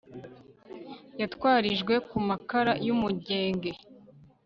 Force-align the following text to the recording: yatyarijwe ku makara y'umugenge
yatyarijwe 1.19 1.93
ku 2.09 2.17
makara 2.27 2.73
y'umugenge 2.85 3.71